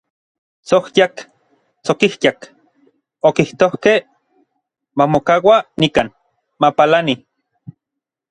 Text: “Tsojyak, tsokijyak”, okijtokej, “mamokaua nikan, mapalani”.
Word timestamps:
“Tsojyak, 0.67 1.15
tsokijyak”, 1.83 2.39
okijtokej, 3.27 3.99
“mamokaua 4.97 5.57
nikan, 5.79 6.07
mapalani”. 6.61 7.15